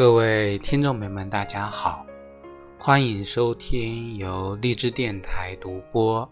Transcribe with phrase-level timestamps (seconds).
[0.00, 2.06] 各位听众朋友们，大家好，
[2.78, 6.26] 欢迎收听由荔枝电台独播、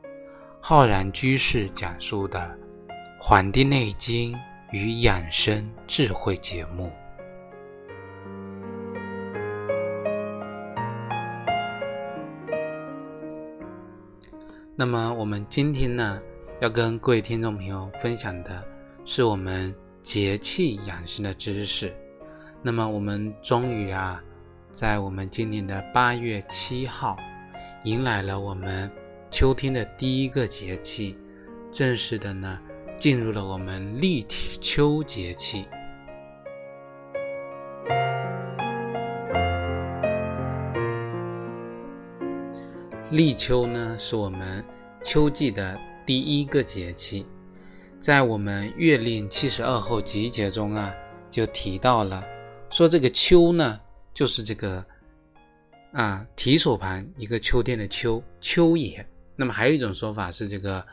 [0.59, 2.41] 浩然居士讲述的
[3.21, 4.35] 《黄帝内经
[4.73, 6.91] 与养生智慧》节目。
[14.75, 16.19] 那么，我们今天呢，
[16.59, 18.65] 要跟各位听众朋友分享的
[19.05, 21.95] 是我们节气养生的知识。
[22.61, 24.21] 那么我们终于啊，
[24.73, 27.17] 在我们今年的八月七号，
[27.85, 28.91] 迎来了我们
[29.31, 31.17] 秋天的第一个节气，
[31.71, 32.59] 正式的呢
[32.97, 34.27] 进入了我们立
[34.61, 35.67] 秋节气。
[43.13, 44.65] 立秋呢是我们
[45.03, 47.25] 秋季的第一个节气，
[48.01, 50.93] 在我们《月令七十二候集解》中啊
[51.31, 52.23] 就提到了。
[52.71, 53.81] 说这个秋呢，
[54.13, 54.85] 就是这个
[55.93, 59.07] 啊提手旁一个秋天的秋，秋也。
[59.37, 60.85] 那么还有一种说法是这个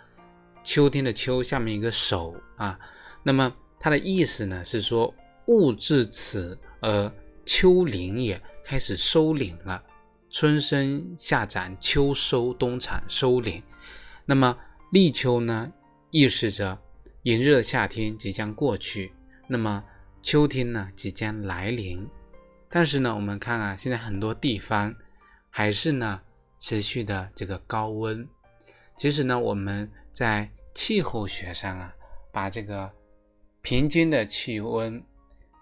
[0.64, 2.80] 秋天的秋下面一个手啊。
[3.24, 5.14] 那么它的意思呢是说
[5.48, 7.12] 物至此而
[7.46, 9.84] 秋临也，开始收敛了，
[10.30, 13.62] 春生夏长，秋收冬藏，收敛。
[14.26, 14.58] 那么
[14.92, 15.72] 立秋呢，
[16.12, 16.78] 预示着
[17.24, 19.12] 炎热的夏天即将过去。
[19.48, 19.84] 那么
[20.26, 22.10] 秋天呢即将来临，
[22.68, 24.92] 但是呢，我们看啊，现在很多地方
[25.52, 26.20] 还是呢
[26.58, 28.28] 持续的这个高温。
[28.98, 31.94] 其实呢，我们在气候学上啊，
[32.32, 32.92] 把这个
[33.62, 35.00] 平均的气温，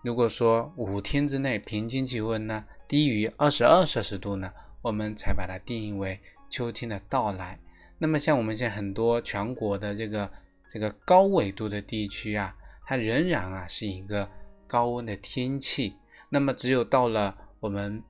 [0.02, 4.50] 如果说五天之内平均气温呢低于二十二摄氏度呢，
[4.82, 6.18] 我们才把它定义为
[6.50, 7.60] 秋天的到来。
[7.98, 10.32] 那么像我们现在很多全国的这个
[10.70, 14.26] 这个高纬度的地区啊，它仍然啊是一个。
[14.74, 15.96] 高温的天气，
[16.30, 18.02] 那么只有到了我们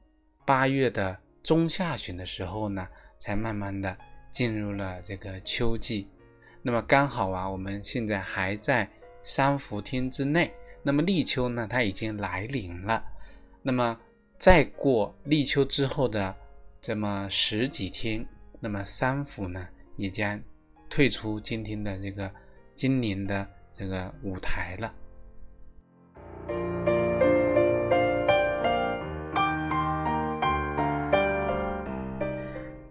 [0.45, 2.87] 八月的中下旬的时候呢，
[3.19, 3.97] 才慢慢的
[4.31, 6.07] 进入了这个秋季。
[6.61, 8.89] 那么刚好啊，我们现在还在
[9.21, 10.53] 三伏天之内，
[10.83, 13.03] 那么立秋呢，它已经来临了。
[13.61, 13.99] 那么
[14.37, 16.33] 再过立秋之后的
[16.79, 18.25] 这么十几天，
[18.61, 20.41] 那么三伏呢，也将
[20.89, 22.33] 退出今天的这个
[22.73, 24.95] 今年的这个舞台了。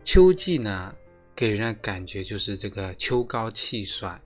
[0.02, 0.94] 秋季呢，
[1.34, 4.20] 给人感觉就是这个秋高气爽，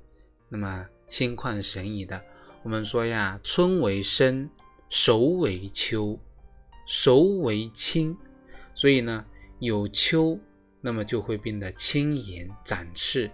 [0.49, 2.21] 那么心旷神怡的。
[2.65, 4.51] 我们说呀，春为生，
[4.89, 6.19] 熟为秋，
[6.85, 8.17] 熟为清，
[8.75, 9.25] 所以呢，
[9.61, 10.37] 有秋，
[10.81, 13.31] 那么就会变得轻盈展翅，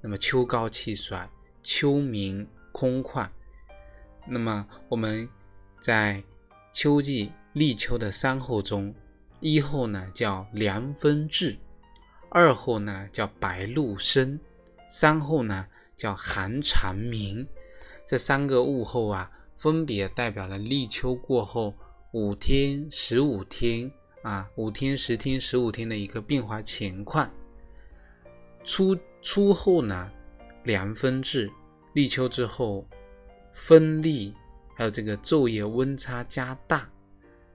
[0.00, 1.28] 那么秋高气爽，
[1.62, 3.28] 秋明空旷。
[4.30, 5.28] 那么我们
[5.80, 6.22] 在
[6.72, 8.94] 秋季立秋的三候中，
[9.40, 11.58] 一候呢叫凉风至。
[12.28, 14.38] 二候呢叫白露生，
[14.88, 17.44] 三候呢叫寒蝉鸣，
[18.06, 21.74] 这三个物候啊，分别代表了立秋过后
[22.12, 23.90] 五天、十五天
[24.22, 27.28] 啊，五天、十天、十五天的一个变化情况。
[28.62, 30.08] 初初后呢，
[30.62, 31.50] 凉风至，
[31.94, 32.86] 立秋之后，
[33.52, 34.34] 风力
[34.74, 36.90] 还有这个昼夜温差加大，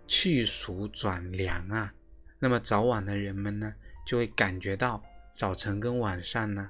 [0.07, 1.93] 去暑转凉啊，
[2.39, 3.73] 那么早晚的人们呢？
[4.05, 5.01] 就会感觉到
[5.33, 6.69] 早晨跟晚上呢，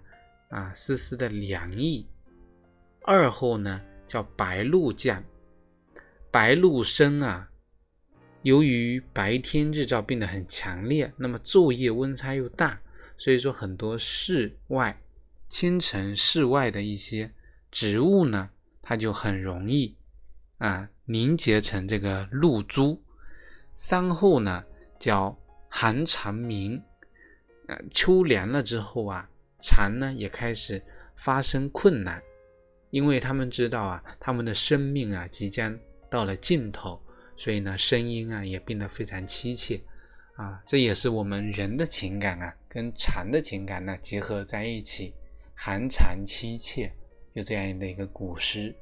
[0.50, 2.08] 啊，丝丝的凉意。
[3.02, 5.24] 二后呢叫白露降，
[6.31, 7.50] 白露生啊。
[8.44, 12.80] 由于白天日照变得很强烈，那么昼夜温差又大，
[13.18, 15.02] 所以说很多室外、
[15.49, 17.34] 清晨室外的一些
[17.70, 18.52] 植物呢，
[18.85, 19.97] 它就很容易
[20.59, 23.03] 啊凝结成这个露珠。
[23.73, 24.64] 三后呢
[24.97, 25.37] 叫
[25.67, 26.82] 寒蝉鸣。
[27.67, 29.28] 啊，秋凉了之后啊，
[29.59, 30.79] 蝉呢也开始
[31.16, 32.22] 发生困难，
[32.91, 35.76] 因为他们知道啊，他们的生命啊即将
[36.08, 37.02] 到了尽头，
[37.35, 39.82] 所以呢，声音啊也变得非常凄切，
[40.35, 45.16] 啊，这也是我们人的情感啊跟蝉的情感呢结合在一起，
[45.55, 46.93] 寒蝉凄切，
[47.35, 48.73] 有这样的一个古诗。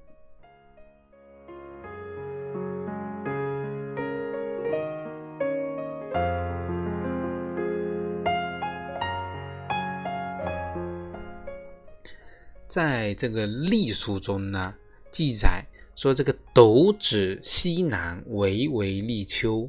[12.68, 14.76] 在这个隶书中呢，
[15.10, 15.66] 记载
[15.96, 19.68] 说这个斗指西南，为为立秋，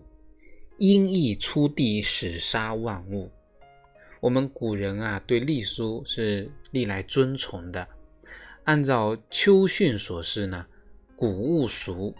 [0.76, 3.30] 阴翳出地，始杀万物。
[4.20, 7.88] 我们古人啊，对隶书是历来尊崇的。
[8.64, 10.66] 按照秋训所示呢，
[11.14, 12.14] 谷物熟，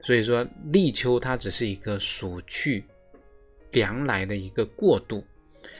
[0.00, 2.84] 所以说立秋它只是一个暑去
[3.72, 5.24] 凉来的一个过渡，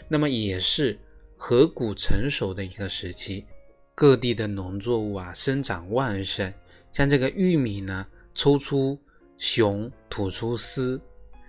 [0.08, 0.98] 那么也是
[1.36, 3.44] 河谷成熟的一个时期，
[3.94, 6.52] 各地的农作物啊生长旺盛，
[6.90, 8.98] 像这个玉米呢抽出
[9.38, 11.00] 雄，吐出丝，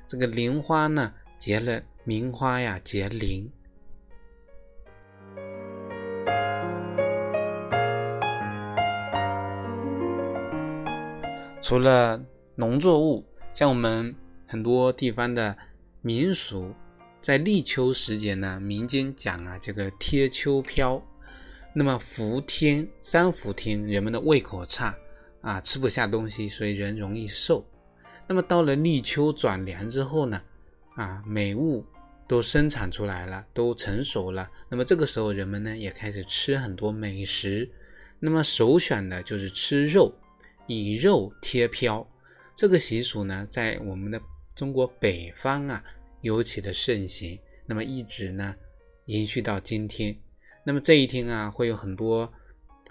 [0.07, 3.51] 这个菱花呢结了名花呀结菱。
[11.63, 12.21] 除了
[12.55, 14.13] 农作物，像我们
[14.45, 15.57] 很多地方的
[16.01, 16.75] 民俗，
[17.21, 21.01] 在立秋时节呢，民间讲啊，这个贴秋膘，
[21.73, 24.93] 那么伏天三伏天，人们的胃口差
[25.39, 27.65] 啊，吃不下东西，所以人容易瘦。
[28.27, 30.41] 那么到了立秋转凉之后呢，
[30.95, 31.85] 啊，美物
[32.27, 37.71] 都生产出来了，都成熟了，那么这个时候人们呢也开始吃很多美食，
[38.19, 40.13] 那么首选的就是吃肉。
[40.67, 42.05] 以肉贴膘，
[42.55, 44.21] 这个习俗呢，在我们的
[44.55, 45.83] 中国北方啊，
[46.21, 47.39] 尤其的盛行。
[47.65, 48.55] 那么一直呢，
[49.05, 50.15] 延续到今天。
[50.65, 52.31] 那么这一天啊，会有很多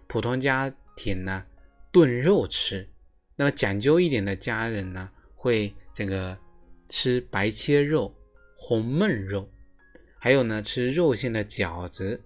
[0.06, 1.44] 普通家庭呢
[1.90, 2.88] 炖肉吃。
[3.36, 6.36] 那么讲究一点的家人呢，会这个
[6.88, 8.14] 吃白切肉、
[8.56, 9.48] 红焖肉，
[10.18, 12.22] 还有呢吃肉馅的饺子、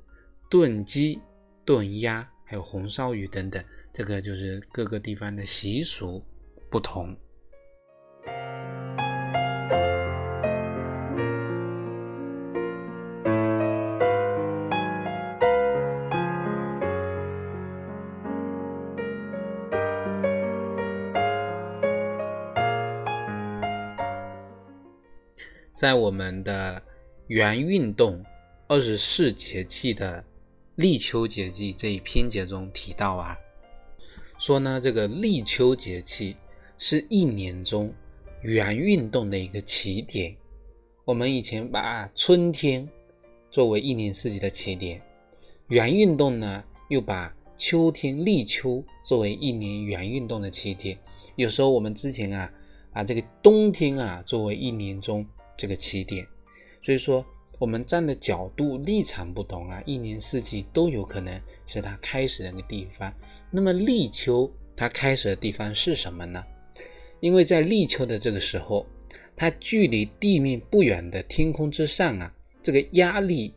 [0.50, 1.20] 炖鸡、
[1.64, 3.64] 炖鸭，还有红烧鱼等等。
[3.96, 6.22] 这个就是各个地方的习俗
[6.68, 7.16] 不同。
[25.74, 26.82] 在我们的
[27.28, 28.22] 元运动
[28.68, 30.22] 二十四节气的
[30.74, 33.34] 立秋节气这一篇节中提到啊。
[34.38, 36.36] 说呢，这个立秋节气
[36.78, 37.92] 是一年中
[38.42, 40.36] 元运动的一个起点。
[41.04, 42.86] 我们以前把春天
[43.50, 45.00] 作为一年四季的起点，
[45.68, 50.98] 元运动呢又把秋天立秋作为一年元运动的起点。
[51.36, 52.52] 有时候我们之前啊，
[52.92, 56.26] 把这个冬天啊作为一年中这个起点。
[56.82, 57.24] 所以说，
[57.58, 63.12] 我们站的角度立场不同啊，一年四季都有可能是它开始的那个地方。
[63.50, 66.44] 那么立秋它开始的地方是什么呢？
[67.20, 68.86] 因为在立秋的这个时候，
[69.34, 73.54] 它距离地面不远的天空之上啊，这个压力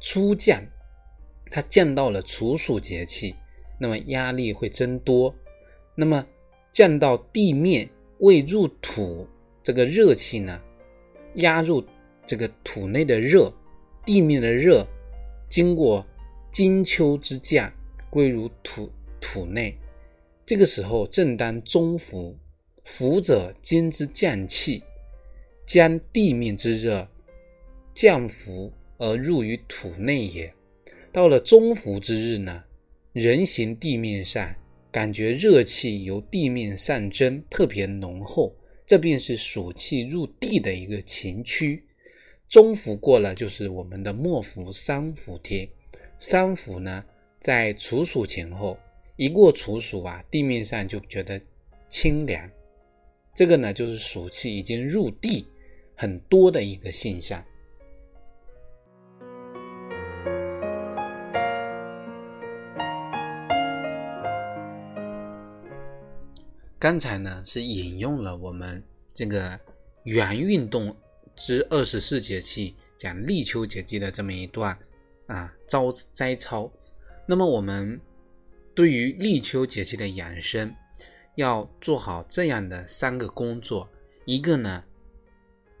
[0.00, 0.60] 初降，
[1.50, 3.34] 它降到了处暑节气，
[3.78, 5.34] 那么压力会增多，
[5.94, 6.26] 那么
[6.72, 7.88] 降到地面
[8.18, 9.28] 未入土，
[9.62, 10.60] 这个热气呢
[11.34, 11.84] 压入
[12.26, 13.52] 这个土内的热，
[14.04, 14.86] 地面的热
[15.48, 16.04] 经过
[16.50, 17.72] 金秋之降
[18.10, 18.90] 归入土。
[19.20, 19.76] 土内，
[20.44, 22.36] 这个时候正当中伏，
[22.84, 24.82] 伏者金之降气，
[25.66, 27.08] 将地面之热
[27.94, 30.52] 降伏而入于土内也。
[31.12, 32.64] 到了中伏之日呢，
[33.12, 34.54] 人行地面上，
[34.90, 38.54] 感觉热气由地面上蒸，特别浓厚，
[38.86, 41.84] 这便是暑气入地的一个前驱。
[42.48, 45.68] 中伏过了，就是我们的末伏、三伏天。
[46.18, 47.04] 三伏呢，
[47.38, 48.78] 在处暑前后。
[49.18, 51.42] 一过处暑啊，地面上就觉得
[51.88, 52.48] 清凉，
[53.34, 55.44] 这个呢就是暑气已经入地
[55.96, 57.44] 很多的一个现象。
[66.78, 68.80] 刚才呢是引用了我们
[69.12, 69.58] 这个
[70.04, 70.96] 元运动
[71.34, 74.78] 之二十四节气讲立秋节气的这么一段
[75.26, 76.70] 啊招摘抄，
[77.26, 78.00] 那么我们。
[78.78, 80.72] 对于立秋节气的养生，
[81.34, 83.90] 要做好这样的三个工作：
[84.24, 84.84] 一个呢，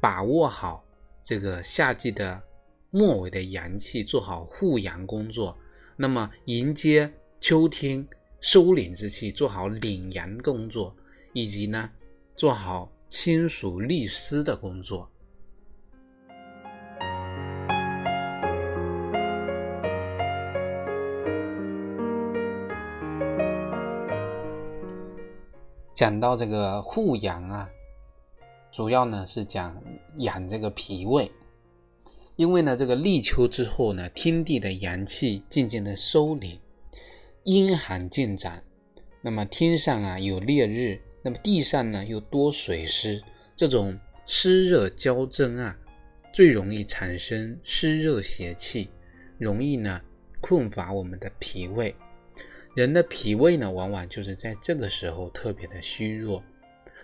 [0.00, 0.84] 把握好
[1.22, 2.42] 这个夏季的
[2.90, 5.56] 末尾的阳气，做好护阳工作；
[5.96, 8.04] 那么迎接秋天
[8.40, 10.92] 收敛之气，做好领阳工作；
[11.32, 11.88] 以及呢，
[12.34, 15.08] 做好清暑利湿的工作。
[25.98, 27.68] 讲到这个护阳啊，
[28.70, 29.82] 主要呢是讲
[30.18, 31.28] 养这个脾胃，
[32.36, 36.56] 因为呢这个立秋之后呢，天地的阳气渐渐的收敛，
[37.42, 38.62] 阴寒渐长，
[39.20, 43.20] 那么天上啊有烈日，那么地上呢又多水湿，
[43.56, 45.76] 这种湿热交争啊，
[46.32, 48.88] 最容易产生湿热邪气，
[49.36, 50.00] 容易呢
[50.40, 51.92] 困乏我们的脾胃。
[52.78, 56.40] 人的脾胃呢，往往就是在这个时候特别的虚弱。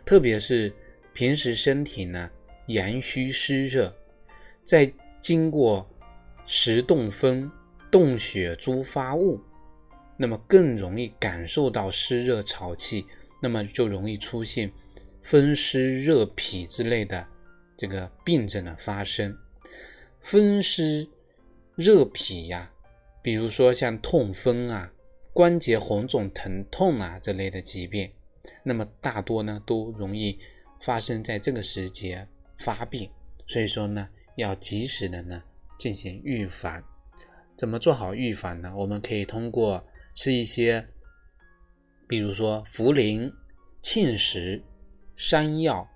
[0.04, 0.72] 特别是
[1.12, 2.30] 平时身体呢
[2.68, 3.92] 阳虚湿热，
[4.62, 4.88] 在
[5.20, 5.84] 经过
[6.46, 7.50] 食动风、
[7.90, 9.42] 动血诸发物，
[10.16, 13.04] 那么更容易感受到湿热潮气，
[13.42, 14.70] 那么就容易出现
[15.24, 17.26] 风湿热痞之类的
[17.76, 19.36] 这个病症的发生。
[20.20, 21.08] 风湿
[21.74, 22.70] 热痞呀，
[23.20, 24.92] 比如说像痛风啊、
[25.34, 28.08] 关节红肿疼痛啊这类的疾病，
[28.62, 30.38] 那么大多呢都容易
[30.80, 32.24] 发生在这个时节
[32.56, 33.10] 发病，
[33.48, 35.42] 所以说呢要及时的呢
[35.76, 36.80] 进行预防。
[37.56, 38.72] 怎么做好预防呢？
[38.76, 40.86] 我们可以通过吃一些，
[42.06, 43.32] 比如说茯苓、
[43.82, 44.62] 芡实、
[45.16, 45.88] 山药、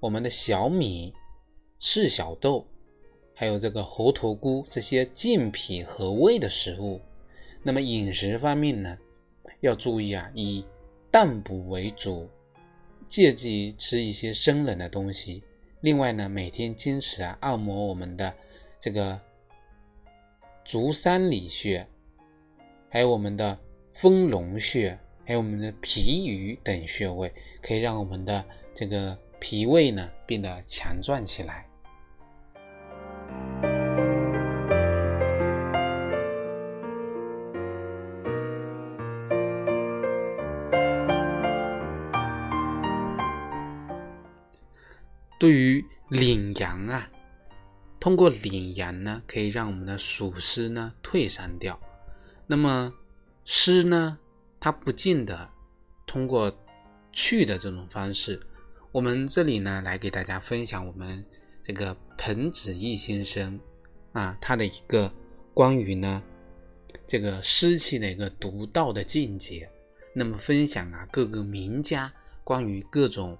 [0.00, 1.12] 我们的小米、
[1.78, 2.66] 赤小豆。
[3.36, 7.00] 还有这个猴头菇这些健脾和胃的食物，
[7.66, 8.98] 那么饮食方面呢，
[9.60, 10.64] 要注意啊，以
[11.10, 12.28] 淡补为主，
[13.08, 15.42] 切忌吃一些生冷的东西。
[15.80, 18.32] 另外呢，每天坚持啊按摩我们的
[18.78, 19.18] 这个
[20.64, 21.86] 足三里穴，
[22.90, 23.58] 还有我们的
[23.94, 28.44] 丰隆穴，还有我们的脾俞等穴位，可以让我们的
[28.74, 31.66] 这个脾胃呢变得强壮起来。
[45.38, 47.10] 对于领阳啊，
[47.98, 51.78] 通过领阳呢，可以让我们的暑湿呢退散掉。
[52.46, 52.92] 那么
[53.44, 54.18] 湿呢，
[54.60, 55.50] 它不尽的
[56.06, 56.56] 通过
[57.12, 58.40] 去的这种方式。
[58.92, 61.24] 我们这里呢，来给大家分享我们
[61.62, 63.58] 这个彭子义先生
[64.12, 65.12] 啊，他的一个
[65.52, 66.22] 关于呢
[67.06, 69.68] 这个湿气的一个独到的见解。
[70.14, 72.12] 那么分享啊各个名家
[72.44, 73.36] 关于各种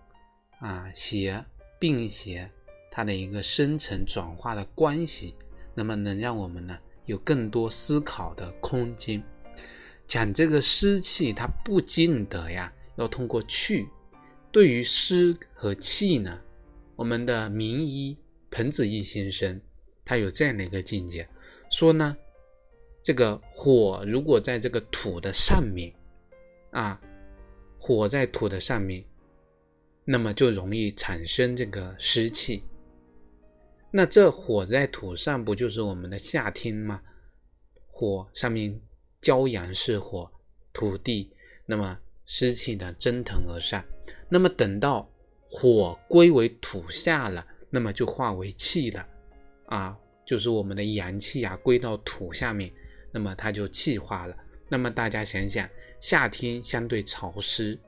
[0.59, 1.45] 啊邪。
[1.79, 2.51] 并且
[2.91, 5.35] 它的一个生成转化的关系，
[5.75, 9.23] 那么能让我们呢有更多思考的空间。
[10.07, 13.89] 讲这个湿气，它不尽得呀，要通过去。
[14.53, 16.41] 对于湿和气呢，
[16.95, 18.17] 我们的名医
[18.51, 19.61] 彭子义先生
[20.05, 21.29] 他有这样的一个境界，
[21.71, 22.17] 说呢，
[23.03, 25.93] 这个火如果在这个土的上面
[26.71, 27.01] 啊，
[27.79, 29.05] 火在土的上面。
[30.05, 32.65] 那么就容易产生这个湿气。
[33.91, 37.01] 那这火在土上，不就是我们的夏天吗？
[37.87, 38.81] 火上面
[39.23, 40.31] 骄阳是火，
[40.73, 41.31] 土地，
[41.65, 43.85] 那么湿气呢蒸腾而上。
[44.29, 45.09] 那么等到
[45.49, 49.07] 火归为土下了，那么就化为气了，
[49.67, 49.97] 啊，
[50.27, 52.73] 就是我们的阳气啊归到土下面，
[53.13, 54.37] 那么它就气化了。
[54.69, 55.69] 那么大家想想，
[56.01, 57.79] 夏天相对潮湿。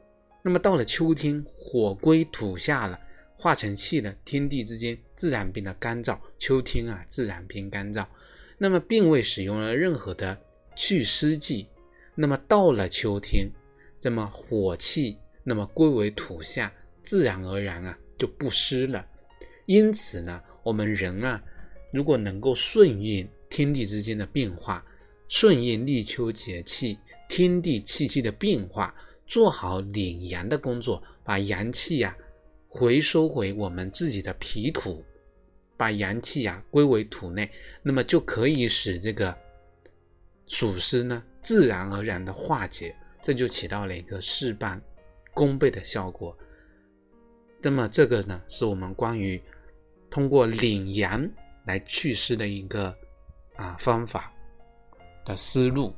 [0.47, 2.97] 那么到了秋天，火归土下了，
[3.37, 6.17] 化成气了，天地之间自然变得干燥。
[6.39, 8.07] 秋天啊，自然变干燥。
[8.57, 10.41] 那么并未使用了任何的
[10.77, 11.67] 祛湿剂。
[12.15, 13.51] 那么到了秋天，
[14.01, 16.73] 那么火气那么归为土下，
[17.03, 19.05] 自然而然啊就不湿了。
[19.65, 21.43] 因此呢，我们人啊，
[21.93, 24.87] 如果能够顺应天地之间的变化，
[25.27, 28.95] 顺应立秋节气、天地气机的变化。
[29.27, 32.17] 做好领阳的工作，把阳气呀
[32.69, 35.05] 回收回我们自己的脾土，
[35.77, 37.51] 把阳气呀归为土内，
[37.83, 39.37] 那么就可以使这个
[40.47, 44.81] 暑湿呢自然而然的化解，这就起到了一个事半
[45.35, 46.37] 功倍的效果。
[47.63, 49.43] 那么这个呢是我们关于
[50.09, 51.29] 通过领阳
[51.65, 52.97] 来祛湿的一个
[53.57, 54.33] 啊方法
[55.25, 55.93] 的思路。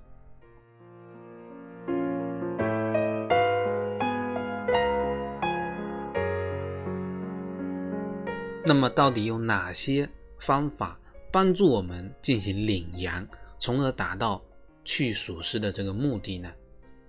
[8.69, 10.07] 那么到底有哪些
[10.39, 11.01] 方法
[11.33, 13.27] 帮助我们进行领阳，
[13.59, 14.45] 从而达到
[14.85, 16.53] 去暑湿的这个目的呢？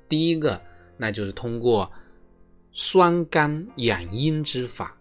[0.07, 0.61] 第一个，
[0.95, 1.91] 那就是通过
[2.71, 4.97] 酸甘养阴之法。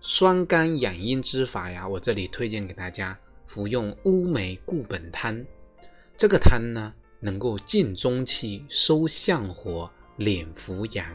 [0.00, 3.16] 酸甘养阴之法呀，我这里推荐给大家
[3.46, 5.46] 服用乌梅固本汤。
[6.16, 11.06] 这个汤呢，能够进中气、收相火、敛伏阳。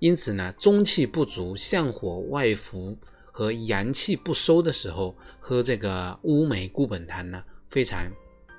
[0.00, 2.98] 因此呢，中气不足、相火外伏。
[3.36, 8.10] 和阳气不收的时候喝这个乌梅固本汤呢，非常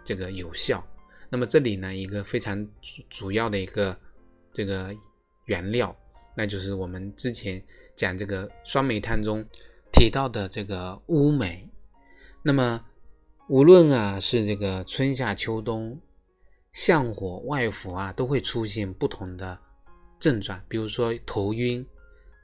[0.03, 0.85] 这个有效。
[1.29, 3.97] 那么这里呢，一个非常主主要的一个
[4.53, 4.95] 这个
[5.45, 5.97] 原料，
[6.35, 7.59] 那就是我们之前
[7.95, 9.43] 讲这个酸梅汤中
[9.91, 11.67] 提到的这个乌梅。
[12.43, 12.85] 那么
[13.49, 15.99] 无论啊是这个春夏秋冬，
[16.71, 19.57] 相火外伏啊，都会出现不同的
[20.19, 21.83] 症状，比如说头晕。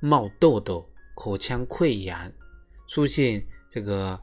[0.05, 2.31] 冒痘痘、口腔溃疡，
[2.87, 4.19] 出现这个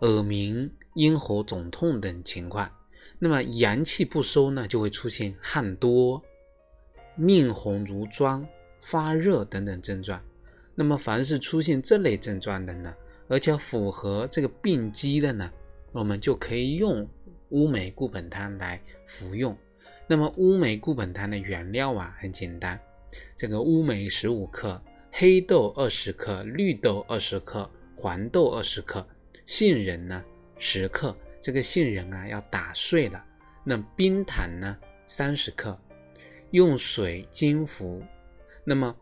[0.00, 2.70] 耳鸣、咽喉肿痛等情况。
[3.18, 6.22] 那么阳气不收呢，就会出现汗多、
[7.16, 8.46] 面红如妆、
[8.80, 10.20] 发热等等症状。
[10.74, 12.94] 那么凡是出现这类症状的呢，
[13.28, 15.50] 而且符合这个病机的呢，
[15.92, 17.06] 我们就可以用
[17.50, 19.56] 乌梅固本汤来服用。
[20.06, 22.80] 那么乌梅固本汤的原料啊很简单，
[23.36, 24.80] 这个乌梅十五克，
[25.12, 29.06] 黑豆二十克，绿豆二十克，黄豆二十克，
[29.44, 30.24] 杏仁呢
[30.56, 31.16] 十克。
[31.40, 33.24] 这个杏仁啊要打碎了，
[33.64, 34.76] 那冰糖呢
[35.06, 35.78] 三十克，
[36.50, 38.02] 用水煎服。
[38.64, 38.94] 那么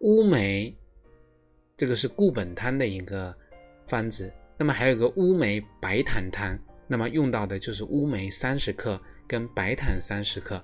[0.00, 0.74] 乌梅，
[1.76, 3.34] 这个是固本汤的一个
[3.86, 4.32] 方子。
[4.56, 10.62] 那么还有个乌梅白糖汤，那么用到的就是乌梅三十克跟白糖三十克。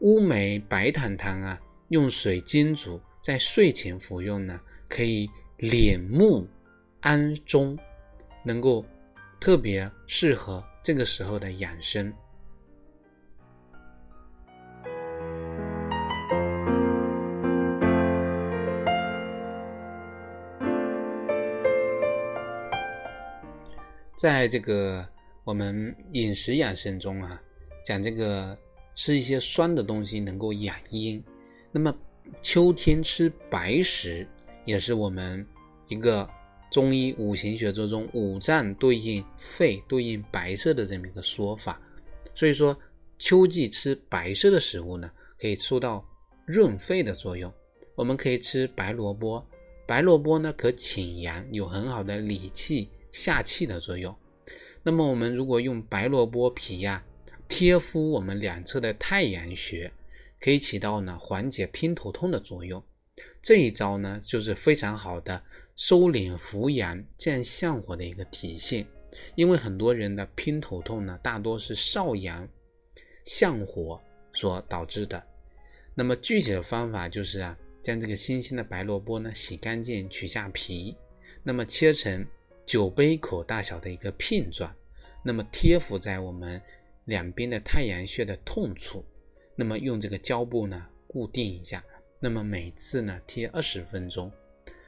[0.00, 5.28] 乌梅白糖汤啊，用水煎煮，在睡前服用呢，可以
[5.58, 6.46] 敛目
[7.00, 7.76] 安中，
[8.44, 8.86] 能够。
[9.38, 12.12] 特别适合这个时候的养生。
[24.16, 25.06] 在这个
[25.44, 27.40] 我们饮食养生中啊，
[27.84, 28.56] 讲这个
[28.94, 31.22] 吃一些酸的东西能够养阴。
[31.70, 31.94] 那么
[32.40, 34.26] 秋天吃白食
[34.64, 35.46] 也是我们
[35.88, 36.28] 一个。
[36.68, 41.80] 中医五行学说中，五脏对应肺，对应白色的这么一个说法。
[42.34, 42.76] 所以说，
[43.20, 46.04] 秋季吃白色的食物呢，可以收到
[46.44, 47.50] 润肺的作用。
[47.94, 49.46] 我们可以吃白萝卜，
[49.86, 54.14] 白萝卜呢可清阳，有很好的理气下气的作用。
[54.82, 57.02] 那么我们如果用白萝卜皮呀
[57.48, 59.90] 贴敷我们两侧的太阳穴，
[60.40, 62.82] 可以起到呢缓解偏头痛的作用。
[63.40, 65.42] 这一招呢，就是非常好的。
[65.74, 68.86] 收敛扶阳、降相火的一个体现，
[69.34, 72.48] 因为很多人的偏头痛呢，大多是少阳
[73.26, 74.00] 相火
[74.32, 75.22] 所导致的。
[75.94, 80.96] 那么具体的方法就是啊，将这个新鲜的白萝卜呢洗干净，取下皮，
[81.42, 82.26] 那么切成
[82.64, 84.74] 酒杯口大小的一个片状，
[85.22, 86.58] 那么贴敷在我们
[87.04, 89.04] 两边的太阳穴的痛处，
[89.56, 91.82] 那么用这个胶布呢固定一下，
[92.20, 94.30] 那么每次呢贴二十分钟。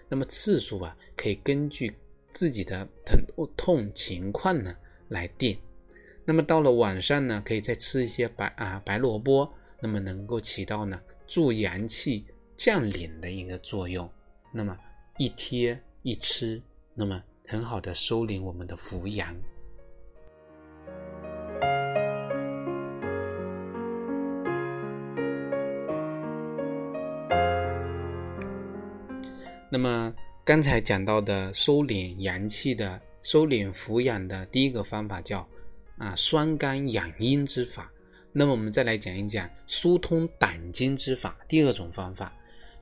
[0.09, 1.97] 那么次数啊，可以根据
[2.31, 3.19] 自己的疼
[3.57, 4.77] 痛情况呢
[5.09, 5.59] 来定。
[6.25, 9.51] 那么到了晚上呢，可以再吃一些白啊白萝卜，
[9.81, 12.27] 那么能够起到呢助阳气
[12.57, 14.11] 降凛的一个作用。
[14.53, 14.79] 那么
[15.17, 16.61] 一贴一吃，
[16.95, 19.35] 那么很好的收敛我们的扶阳。
[29.71, 35.47] 那么刚才讲到的收敛阳气的、收敛扶阳的第一个方法叫
[35.99, 37.93] 啊酸甘养阴之法。
[38.33, 41.37] 那么我们再来讲一讲疏通胆经之法。
[41.47, 42.33] 第二种方法，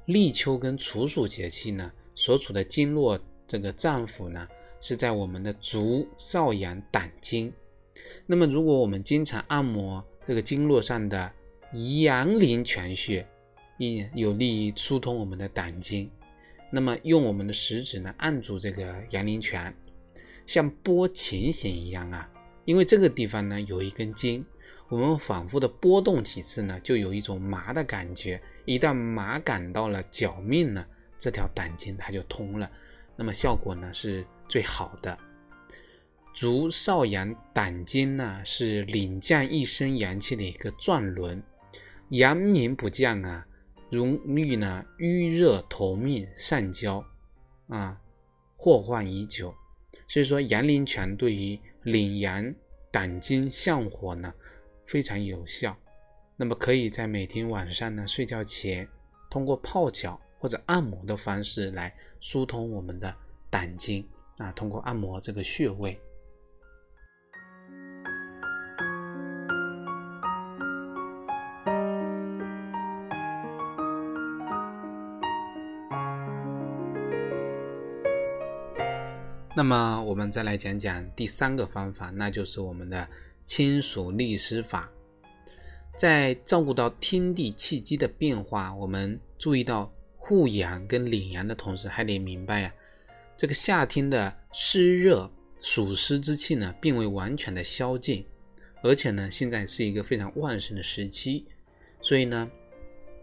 [0.07, 4.46] 立秋跟处暑节气呢所处的经络这个脏腑呢
[4.81, 7.53] 是在我们的足少阳胆经。
[8.27, 11.33] 那么如果我们经常按摩这个经络上的
[12.03, 13.27] 阳陵泉穴，
[13.79, 16.09] 也有利于疏通我们的胆经。
[16.76, 19.74] 那么用我们的食指呢按住这个阳陵泉，
[20.44, 22.30] 像拨琴弦一样啊，
[22.66, 24.44] 因为这个地方呢有一根筋，
[24.90, 28.38] 我们反复的拨动几次呢，就有一种麻的感觉。
[28.66, 30.84] 一旦麻感到了脚面呢，
[31.16, 32.70] 这条胆经它就通了，
[33.16, 35.18] 那么效果呢是最好的。
[36.34, 41.42] 足少阳胆经呢是领降一身阳气的一个转轮，
[42.10, 43.46] 阳明不降啊。
[43.96, 47.04] 容易呢瘀热头面上焦
[47.68, 48.00] 啊，
[48.56, 49.54] 祸患已久。
[50.06, 52.54] 所以说阳陵泉对于领阳
[52.92, 54.32] 胆经降火呢
[54.85, 55.76] 非常有效。
[56.37, 58.87] 那么可以在每天晚上呢睡觉前，
[59.30, 63.12] 通过泡脚或者按摩的方式来疏通我们的
[63.48, 64.06] 胆经
[64.37, 65.98] 啊，通过按摩这个穴位。
[79.57, 83.09] 那么我们再来讲讲第三个方法，那就是我们的
[83.47, 84.87] 清暑利湿法。
[85.97, 92.75] 在照顾到天地气机的变化，我们注意到护阳跟领阳的同时，还得明白呀，
[93.35, 95.31] 这个夏天的湿热
[95.62, 98.27] 暑湿之气呢，并未完全的消尽，
[98.83, 101.47] 而且呢，现在是一个非常旺盛的时期，
[102.03, 102.47] 所以呢，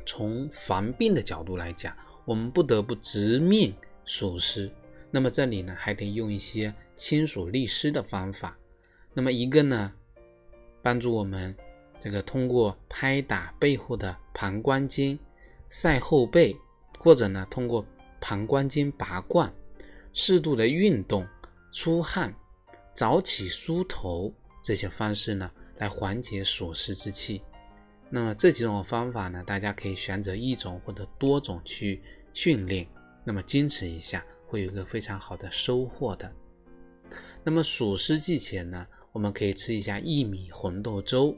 [0.03, 3.71] 从防病的角度来讲，我们不得不直面
[4.03, 4.67] 暑湿。
[5.15, 8.57] 那么这里呢，还得用一些清暑利湿的方法。
[9.13, 9.93] 那么一个呢，
[10.81, 11.55] 帮助我们
[11.99, 15.19] 这个通过拍打背后的膀胱经、
[15.69, 16.57] 晒后背，
[16.97, 17.85] 或者呢通过
[18.19, 19.53] 膀胱经拔罐、
[20.13, 21.27] 适度的运动、
[21.71, 22.33] 出汗、
[22.95, 27.43] 早起梳头这些方式呢，来缓解暑湿之气。
[28.09, 32.01] 那么这几种方法呢，大家可以选择一种或者多种去
[32.33, 32.87] 训练，
[33.23, 34.25] 那么坚持一下。
[34.53, 36.31] 会有一个非常好的收获的。
[37.43, 41.35] 那么暑湿季前呢，我们可以吃一下薏米红豆粥。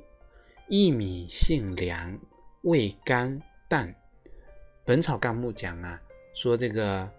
[0.67, 2.19] 薏米性凉，
[2.63, 3.87] 味甘淡。
[4.83, 5.97] 《本草纲目》讲啊，
[6.33, 7.09] 说这个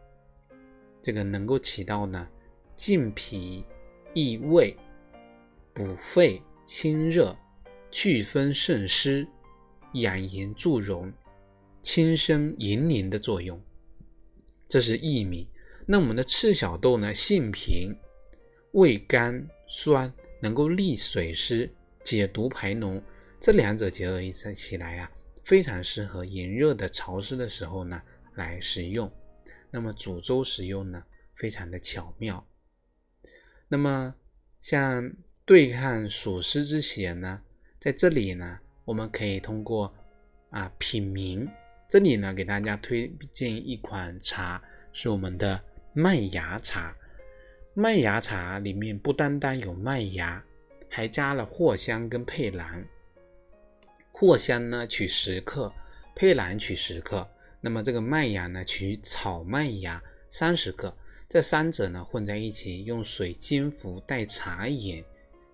[1.01, 2.29] 这个能够起到呢
[2.75, 3.65] 健脾
[4.13, 4.77] 益胃、
[5.73, 7.35] 补肺清热、
[7.91, 9.27] 祛风渗湿、
[9.95, 11.11] 养颜助容、
[11.81, 13.59] 轻身盈灵的作用。
[14.69, 15.49] 这是薏米。
[15.89, 17.97] 那我们的赤小豆呢，性平，
[18.73, 21.73] 味甘酸，能够利水湿、
[22.03, 23.01] 解毒排脓，
[23.41, 25.09] 这两者结合一起来啊，
[25.45, 28.03] 非常适合炎热的潮湿的时候呢
[28.35, 29.09] 来食用。
[29.71, 31.05] 那么煮粥食用呢，
[31.37, 32.45] 非常的巧妙。
[33.69, 34.13] 那么
[34.61, 35.09] 像
[35.45, 37.41] 对抗暑湿之邪呢，
[37.79, 39.95] 在这里呢，我们可以通过
[40.51, 41.49] 啊品茗，
[41.89, 44.61] 这里呢给大家推荐一款茶，
[44.93, 45.63] 是我们的。
[45.99, 46.95] 麦芽茶，
[47.73, 50.45] 麦芽茶里面不单单有麦芽，
[50.91, 52.87] 还加了藿香跟佩兰。
[54.13, 55.73] 藿香呢取十克，
[56.15, 57.27] 佩兰取十克，
[57.63, 60.95] 那么这个麦芽呢取草麦芽三十克，
[61.31, 65.03] 这三者呢混在一起，用水煎服代茶饮，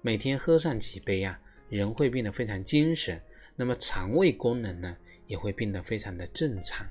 [0.00, 3.22] 每天喝上几杯啊，人会变得非常精神，
[3.54, 4.96] 那么肠胃功能呢
[5.28, 6.84] 也会变得非常的正常。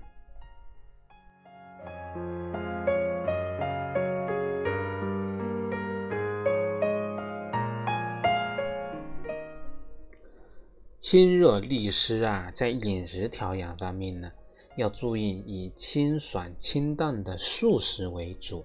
[11.01, 14.31] 清热利湿啊，在饮食调养方面呢，
[14.77, 18.63] 要注意以清爽清淡的素食为主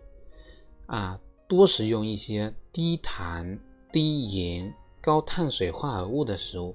[0.85, 1.19] 啊，
[1.49, 3.59] 多食用一些低糖、
[3.91, 4.71] 低盐、
[5.01, 6.75] 高碳水化合物的食物，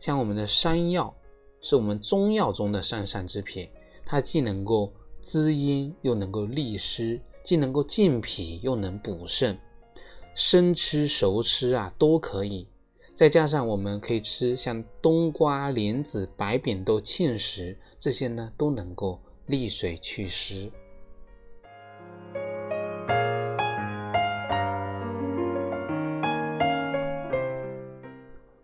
[0.00, 1.14] 像我们的山药，
[1.60, 3.68] 是我们中药中的上上之品，
[4.06, 9.58] 它既能够滋阴，又能够利湿，既能够健脾，又能补肾，
[10.34, 12.66] 生吃熟吃啊都可以。
[13.14, 20.70] 再加上我们可以吃像冬瓜、莲子、白扁豆、芡实这些呢，都能够利水祛湿。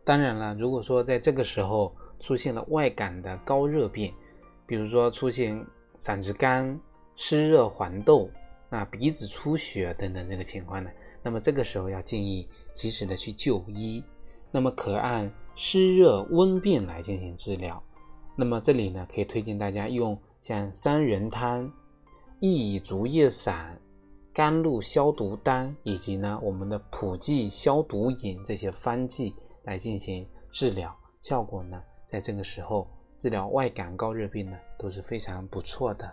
[0.02, 4.12] 当然了，如果说在这个时候出现了外感的高热病，
[4.66, 5.62] 比如说出现
[5.98, 6.80] 嗓子干、
[7.14, 8.30] 湿热黄豆、
[8.70, 10.90] 啊鼻子出血等等这个情况呢，
[11.22, 14.02] 那么这个时候要建议及时的去就医。
[14.50, 17.82] 那么可按湿热温病来进行治疗。
[18.36, 21.64] 那么这里呢，可以推荐大家用像三仁汤、
[22.40, 23.80] 薏苡竹叶散、
[24.32, 29.34] 甘露消毒丹，以及呢我们的普济消毒饮这些方剂
[29.64, 36.10] 来进行治疗，效果呢，在这个时候治疗外感高热病呢都是非常不错的。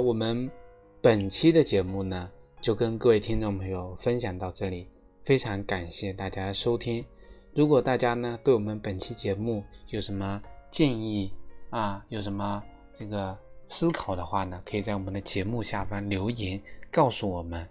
[0.00, 0.50] 我们
[1.00, 2.30] 本期的节目呢，
[2.60, 4.88] 就跟各位听众朋友分享到这里，
[5.22, 7.04] 非常感谢大家收听。
[7.54, 11.32] 如果大家呢对我们本期节目有什么建议
[11.70, 17.66] 啊，有什么这个思考的话呢，可以在我们的节目下方留言告诉我们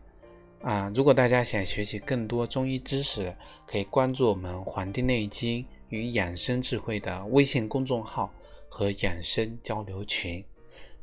[0.62, 0.92] 啊。
[0.96, 3.36] 如果大家想学习更多中医知识，
[3.68, 8.32] 可以关注我们《黄帝内经与养生智慧》的微信公众号
[8.70, 10.44] 和养生交流群。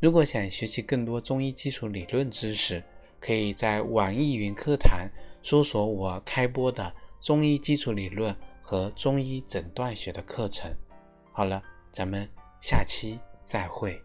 [0.01, 2.83] 如果想学习更多中医基础理论知识，
[3.21, 5.07] 可以在网易云课堂
[5.43, 10.73] 搜索我开播的中医基础理论和中医诊断学的课程。
[11.33, 12.27] 好了，咱们
[12.63, 14.01] 下期再会。